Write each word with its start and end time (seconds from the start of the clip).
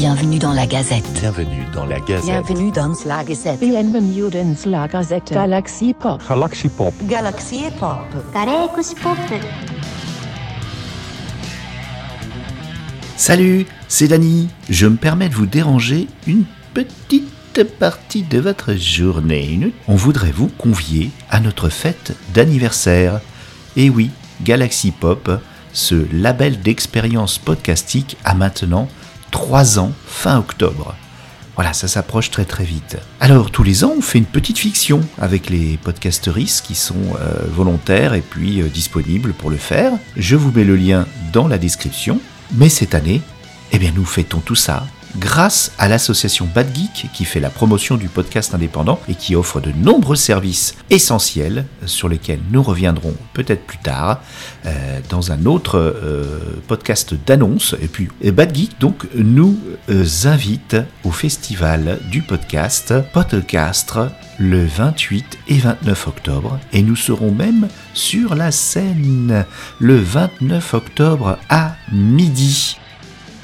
Bienvenue 0.00 0.38
dans 0.38 0.54
la 0.54 0.66
Gazette. 0.66 1.04
Bienvenue 1.12 1.66
dans 1.74 1.84
la 1.84 2.00
Gazette. 2.00 2.24
Bienvenue 2.24 2.72
dans 2.72 2.94
la 3.04 3.22
Gazette. 3.22 3.60
Bienvenue 3.60 4.30
dans 4.30 4.70
la 4.70 4.88
Gazette. 4.88 5.30
Galaxy 5.30 5.92
Pop. 5.92 6.22
Galaxy 6.26 6.70
Pop. 6.70 6.94
Galaxy 7.02 7.64
Pop. 7.78 7.98
Galaxy 8.32 8.94
Pop. 8.94 9.18
Salut, 13.18 13.66
c'est 13.88 14.08
Dany. 14.08 14.48
Je 14.70 14.86
me 14.86 14.96
permets 14.96 15.28
de 15.28 15.34
vous 15.34 15.44
déranger 15.44 16.08
une 16.26 16.44
petite 16.72 17.64
partie 17.78 18.22
de 18.22 18.38
votre 18.38 18.72
journée. 18.72 19.70
On 19.86 19.96
voudrait 19.96 20.32
vous 20.32 20.48
convier 20.48 21.10
à 21.28 21.40
notre 21.40 21.68
fête 21.68 22.16
d'anniversaire. 22.32 23.20
Et 23.76 23.90
oui, 23.90 24.10
Galaxy 24.44 24.92
Pop, 24.92 25.30
ce 25.74 26.06
label 26.10 26.58
d'expérience 26.62 27.36
podcastique 27.36 28.16
a 28.24 28.34
maintenant 28.34 28.88
3 29.30 29.78
ans 29.78 29.92
fin 30.06 30.38
octobre. 30.38 30.94
Voilà, 31.56 31.72
ça 31.72 31.88
s'approche 31.88 32.30
très 32.30 32.44
très 32.44 32.64
vite. 32.64 32.96
Alors 33.20 33.50
tous 33.50 33.62
les 33.62 33.84
ans, 33.84 33.94
on 33.98 34.00
fait 34.00 34.18
une 34.18 34.24
petite 34.24 34.58
fiction 34.58 35.00
avec 35.18 35.50
les 35.50 35.76
podcasteristes 35.76 36.64
qui 36.64 36.74
sont 36.74 36.94
euh, 37.20 37.34
volontaires 37.50 38.14
et 38.14 38.22
puis 38.22 38.62
euh, 38.62 38.68
disponibles 38.68 39.32
pour 39.34 39.50
le 39.50 39.56
faire. 39.56 39.92
Je 40.16 40.36
vous 40.36 40.52
mets 40.52 40.64
le 40.64 40.76
lien 40.76 41.06
dans 41.32 41.48
la 41.48 41.58
description. 41.58 42.20
Mais 42.52 42.68
cette 42.68 42.94
année, 42.94 43.20
eh 43.72 43.78
bien 43.78 43.92
nous 43.94 44.04
fêtons 44.04 44.40
tout 44.40 44.54
ça 44.54 44.86
grâce 45.16 45.72
à 45.78 45.88
l'association 45.88 46.48
Bad 46.54 46.74
Geek 46.74 47.10
qui 47.12 47.24
fait 47.24 47.40
la 47.40 47.50
promotion 47.50 47.96
du 47.96 48.08
podcast 48.08 48.54
indépendant 48.54 49.00
et 49.08 49.14
qui 49.14 49.34
offre 49.34 49.60
de 49.60 49.72
nombreux 49.72 50.16
services 50.16 50.74
essentiels 50.90 51.64
sur 51.86 52.08
lesquels 52.08 52.40
nous 52.50 52.62
reviendrons 52.62 53.14
peut-être 53.32 53.64
plus 53.64 53.78
tard 53.78 54.22
euh, 54.66 55.00
dans 55.08 55.32
un 55.32 55.46
autre 55.46 55.78
euh, 55.78 56.60
podcast 56.68 57.14
d'annonces. 57.26 57.74
Et 57.82 57.88
puis 57.88 58.08
et 58.20 58.32
Bad 58.32 58.54
Geek 58.54 58.78
donc 58.80 59.06
nous 59.14 59.58
euh, 59.88 60.04
invite 60.24 60.76
au 61.04 61.10
festival 61.10 61.98
du 62.10 62.22
podcast 62.22 62.94
Podcastre 63.12 64.10
le 64.38 64.64
28 64.64 65.38
et 65.48 65.58
29 65.58 66.08
octobre 66.08 66.58
et 66.72 66.82
nous 66.82 66.96
serons 66.96 67.32
même 67.32 67.68
sur 67.94 68.34
la 68.34 68.50
scène 68.50 69.44
le 69.78 69.96
29 69.96 70.74
octobre 70.74 71.38
à 71.48 71.76
midi. 71.92 72.79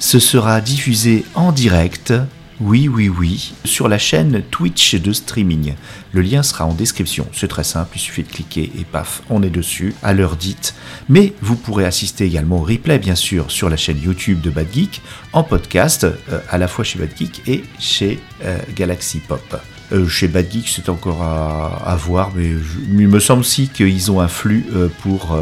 Ce 0.00 0.20
sera 0.20 0.60
diffusé 0.60 1.24
en 1.34 1.50
direct, 1.50 2.12
oui 2.60 2.86
oui 2.86 3.08
oui, 3.08 3.52
sur 3.64 3.88
la 3.88 3.98
chaîne 3.98 4.42
Twitch 4.48 4.94
de 4.94 5.12
streaming. 5.12 5.74
Le 6.12 6.22
lien 6.22 6.44
sera 6.44 6.66
en 6.66 6.72
description, 6.72 7.26
c'est 7.32 7.48
très 7.48 7.64
simple, 7.64 7.96
il 7.96 7.98
suffit 7.98 8.22
de 8.22 8.28
cliquer 8.28 8.70
et 8.78 8.84
paf, 8.84 9.22
on 9.28 9.42
est 9.42 9.50
dessus, 9.50 9.94
à 10.04 10.14
l'heure 10.14 10.36
dite. 10.36 10.74
Mais 11.08 11.32
vous 11.42 11.56
pourrez 11.56 11.84
assister 11.84 12.24
également 12.26 12.58
au 12.58 12.62
replay 12.62 13.00
bien 13.00 13.16
sûr 13.16 13.50
sur 13.50 13.68
la 13.68 13.76
chaîne 13.76 14.00
YouTube 14.00 14.40
de 14.40 14.50
Bad 14.50 14.68
Geek, 14.72 15.02
en 15.32 15.42
podcast, 15.42 16.04
euh, 16.04 16.38
à 16.48 16.58
la 16.58 16.68
fois 16.68 16.84
chez 16.84 17.00
Bad 17.00 17.10
Geek 17.18 17.42
et 17.48 17.64
chez 17.80 18.20
euh, 18.44 18.56
Galaxy 18.76 19.18
Pop. 19.18 19.60
Euh, 19.90 20.06
chez 20.06 20.28
Bad 20.28 20.50
Geek, 20.50 20.68
c'est 20.68 20.90
encore 20.90 21.22
à, 21.24 21.96
voir, 21.96 22.30
mais 22.36 22.52
il 22.88 23.08
me 23.08 23.18
semble 23.18 23.40
aussi 23.40 23.68
qu'ils 23.68 24.12
ont 24.12 24.20
un 24.20 24.28
flux 24.28 24.64
pour 25.02 25.36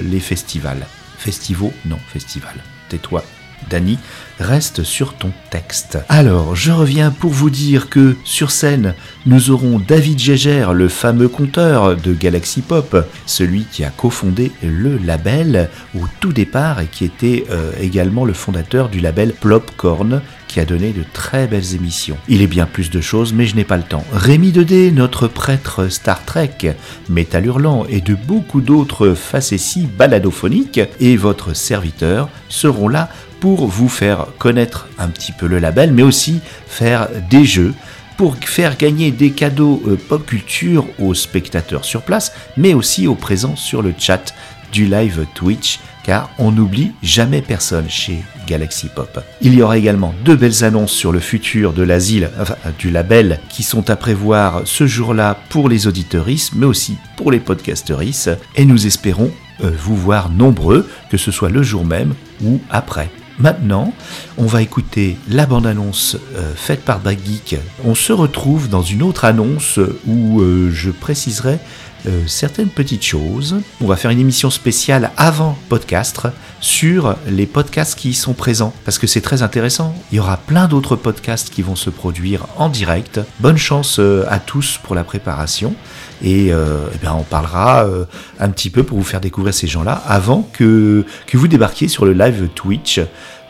les 0.00 0.20
festivals. 0.20 0.86
Festivaux 1.18 1.72
Non, 1.86 1.98
festival. 2.12 2.54
Tais-toi. 2.88 3.24
Dany, 3.70 3.98
reste 4.38 4.82
sur 4.84 5.14
ton 5.14 5.32
texte. 5.50 5.98
Alors, 6.08 6.54
je 6.54 6.72
reviens 6.72 7.10
pour 7.10 7.30
vous 7.30 7.50
dire 7.50 7.88
que 7.88 8.16
sur 8.24 8.50
scène, 8.50 8.94
nous 9.24 9.50
aurons 9.50 9.78
David 9.78 10.18
Gégère, 10.18 10.72
le 10.72 10.88
fameux 10.88 11.28
conteur 11.28 11.96
de 11.96 12.12
Galaxy 12.12 12.60
Pop, 12.60 12.96
celui 13.26 13.64
qui 13.64 13.84
a 13.84 13.90
cofondé 13.90 14.52
le 14.62 14.98
label 14.98 15.68
au 15.94 16.04
tout 16.20 16.32
départ 16.32 16.80
et 16.80 16.86
qui 16.86 17.04
était 17.04 17.44
euh, 17.50 17.72
également 17.80 18.24
le 18.24 18.34
fondateur 18.34 18.88
du 18.88 19.00
label 19.00 19.32
Plopcorn, 19.32 20.20
qui 20.48 20.60
a 20.60 20.64
donné 20.64 20.92
de 20.92 21.04
très 21.12 21.46
belles 21.46 21.74
émissions. 21.74 22.16
Il 22.28 22.40
est 22.40 22.46
bien 22.46 22.66
plus 22.66 22.90
de 22.90 23.00
choses, 23.00 23.32
mais 23.32 23.46
je 23.46 23.56
n'ai 23.56 23.64
pas 23.64 23.76
le 23.76 23.82
temps. 23.82 24.04
Rémi 24.12 24.52
Dedé, 24.52 24.90
notre 24.90 25.28
prêtre 25.28 25.88
Star 25.88 26.24
Trek, 26.24 26.76
Métal 27.08 27.46
Hurlant 27.46 27.84
et 27.88 28.00
de 28.00 28.14
beaucoup 28.14 28.60
d'autres 28.60 29.14
facéties 29.14 29.86
baladophoniques, 29.86 30.80
et 31.00 31.16
votre 31.16 31.54
serviteur 31.54 32.28
seront 32.48 32.88
là 32.88 33.08
pour 33.46 33.68
vous 33.68 33.88
faire 33.88 34.26
connaître 34.40 34.88
un 34.98 35.06
petit 35.06 35.30
peu 35.30 35.46
le 35.46 35.60
label, 35.60 35.92
mais 35.92 36.02
aussi 36.02 36.40
faire 36.66 37.08
des 37.30 37.44
jeux 37.44 37.74
pour 38.16 38.34
faire 38.38 38.76
gagner 38.76 39.12
des 39.12 39.30
cadeaux 39.30 39.80
euh, 39.86 39.94
pop 39.94 40.26
culture 40.26 40.84
aux 40.98 41.14
spectateurs 41.14 41.84
sur 41.84 42.02
place, 42.02 42.32
mais 42.56 42.74
aussi 42.74 43.06
aux 43.06 43.14
présents 43.14 43.54
sur 43.54 43.82
le 43.82 43.94
chat 43.96 44.34
du 44.72 44.86
live 44.86 45.26
Twitch, 45.36 45.78
car 46.02 46.28
on 46.38 46.50
n'oublie 46.50 46.90
jamais 47.04 47.40
personne 47.40 47.88
chez 47.88 48.24
Galaxy 48.48 48.88
Pop. 48.92 49.24
Il 49.40 49.54
y 49.54 49.62
aura 49.62 49.78
également 49.78 50.12
deux 50.24 50.34
belles 50.34 50.64
annonces 50.64 50.90
sur 50.90 51.12
le 51.12 51.20
futur 51.20 51.72
de 51.72 51.84
l'asile, 51.84 52.30
enfin, 52.40 52.56
du 52.80 52.90
label, 52.90 53.38
qui 53.48 53.62
sont 53.62 53.90
à 53.90 53.94
prévoir 53.94 54.62
ce 54.64 54.88
jour-là 54.88 55.38
pour 55.50 55.68
les 55.68 55.86
auditeuristes, 55.86 56.54
mais 56.56 56.66
aussi 56.66 56.96
pour 57.16 57.30
les 57.30 57.38
podcasteristes, 57.38 58.32
et 58.56 58.64
nous 58.64 58.88
espérons 58.88 59.30
euh, 59.62 59.70
vous 59.78 59.94
voir 59.94 60.30
nombreux, 60.30 60.90
que 61.10 61.16
ce 61.16 61.30
soit 61.30 61.48
le 61.48 61.62
jour 61.62 61.84
même 61.84 62.14
ou 62.42 62.60
après. 62.70 63.08
Maintenant, 63.38 63.92
on 64.38 64.46
va 64.46 64.62
écouter 64.62 65.18
la 65.28 65.44
bande-annonce 65.44 66.16
euh, 66.36 66.54
faite 66.54 66.82
par 66.82 67.00
Geek. 67.04 67.56
On 67.84 67.94
se 67.94 68.12
retrouve 68.12 68.68
dans 68.68 68.82
une 68.82 69.02
autre 69.02 69.26
annonce 69.26 69.78
où 70.06 70.40
euh, 70.40 70.70
je 70.72 70.90
préciserai 70.90 71.58
euh, 72.06 72.22
certaines 72.26 72.70
petites 72.70 73.04
choses. 73.04 73.56
On 73.82 73.86
va 73.86 73.96
faire 73.96 74.10
une 74.10 74.20
émission 74.20 74.48
spéciale 74.48 75.10
avant 75.18 75.58
podcast 75.68 76.22
sur 76.60 77.14
les 77.28 77.44
podcasts 77.46 77.98
qui 77.98 78.10
y 78.10 78.14
sont 78.14 78.32
présents 78.32 78.72
parce 78.86 78.98
que 78.98 79.06
c'est 79.06 79.20
très 79.20 79.42
intéressant. 79.42 79.94
Il 80.12 80.16
y 80.16 80.20
aura 80.20 80.38
plein 80.38 80.66
d'autres 80.66 80.96
podcasts 80.96 81.50
qui 81.50 81.60
vont 81.60 81.76
se 81.76 81.90
produire 81.90 82.46
en 82.56 82.70
direct. 82.70 83.20
Bonne 83.40 83.58
chance 83.58 84.00
à 84.28 84.38
tous 84.38 84.78
pour 84.82 84.94
la 84.94 85.04
préparation 85.04 85.74
et, 86.22 86.52
euh, 86.52 86.86
eh 86.94 86.98
bien, 86.98 87.14
on 87.14 87.22
parlera 87.22 87.84
euh, 87.84 88.04
un 88.40 88.48
petit 88.48 88.70
peu 88.70 88.82
pour 88.82 88.98
vous 88.98 89.04
faire 89.04 89.20
découvrir 89.20 89.54
ces 89.54 89.66
gens-là 89.66 90.02
avant 90.06 90.48
que, 90.52 91.04
que 91.26 91.36
vous 91.36 91.48
débarquiez 91.48 91.88
sur 91.88 92.04
le 92.04 92.12
live 92.12 92.48
Twitch 92.54 93.00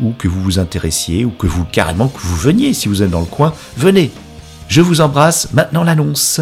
ou 0.00 0.12
que 0.12 0.28
vous 0.28 0.42
vous 0.42 0.58
intéressiez 0.58 1.24
ou 1.24 1.30
que 1.30 1.46
vous 1.46 1.64
carrément 1.64 2.08
que 2.08 2.20
vous 2.20 2.36
veniez 2.36 2.74
si 2.74 2.88
vous 2.88 3.02
êtes 3.02 3.10
dans 3.10 3.20
le 3.20 3.26
coin. 3.26 3.52
Venez. 3.76 4.10
Je 4.68 4.80
vous 4.80 5.00
embrasse. 5.00 5.52
Maintenant 5.52 5.84
l'annonce. 5.84 6.40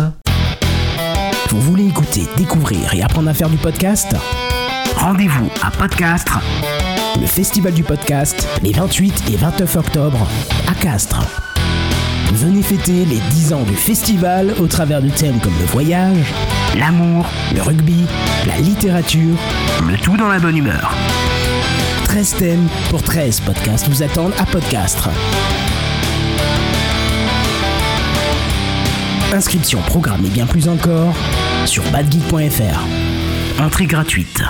Vous 1.50 1.60
voulez 1.60 1.86
écouter, 1.86 2.22
découvrir 2.36 2.94
et 2.94 3.02
apprendre 3.02 3.28
à 3.28 3.34
faire 3.34 3.50
du 3.50 3.58
podcast? 3.58 4.14
Rendez-vous 4.96 5.50
à 5.62 5.70
Podcastre, 5.70 6.40
le 7.20 7.26
festival 7.26 7.74
du 7.74 7.82
podcast, 7.82 8.48
les 8.62 8.72
28 8.72 9.24
et 9.32 9.36
29 9.36 9.76
octobre 9.76 10.26
à 10.68 10.74
Castres. 10.74 11.51
Venez 12.34 12.62
fêter 12.62 13.04
les 13.04 13.20
10 13.30 13.52
ans 13.52 13.62
du 13.62 13.74
festival 13.74 14.54
au 14.58 14.66
travers 14.66 15.02
de 15.02 15.10
thèmes 15.10 15.38
comme 15.40 15.56
le 15.58 15.66
voyage, 15.66 16.32
l'amour, 16.78 17.26
le 17.54 17.60
rugby, 17.60 18.06
la 18.46 18.58
littérature, 18.58 19.36
le 19.86 19.98
tout 19.98 20.16
dans 20.16 20.28
la 20.28 20.38
bonne 20.38 20.56
humeur. 20.56 20.96
13 22.04 22.36
thèmes 22.36 22.68
pour 22.88 23.02
13 23.02 23.40
podcasts 23.40 23.86
vous 23.88 24.02
attendent 24.02 24.32
à 24.38 24.46
Podcastre. 24.46 25.10
Inscription, 29.34 29.80
programme 29.82 30.24
et 30.24 30.30
bien 30.30 30.46
plus 30.46 30.68
encore 30.68 31.14
sur 31.66 31.82
badgeek.fr. 31.90 33.62
Entrée 33.62 33.86
gratuite. 33.86 34.42